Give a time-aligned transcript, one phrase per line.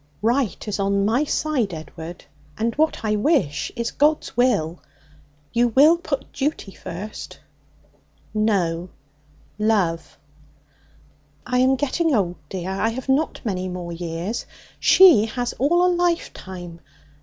[0.23, 2.25] 'Right is on my side, Edward,
[2.57, 4.81] and what I wish is God's will.
[5.53, 7.39] You will put duty first?'
[8.33, 8.89] 'No.
[9.59, 10.17] Love.'
[11.45, 12.71] 'I am getting old, dear.
[12.71, 14.47] I have not many more years.
[14.79, 16.79] She has all a lifetime.